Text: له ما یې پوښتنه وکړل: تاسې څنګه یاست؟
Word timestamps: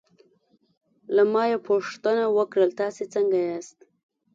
له 1.15 1.23
ما 1.33 1.43
یې 1.51 1.57
پوښتنه 1.69 2.23
وکړل: 2.37 2.69
تاسې 2.79 3.03
څنګه 3.13 3.37
یاست؟ 3.49 3.77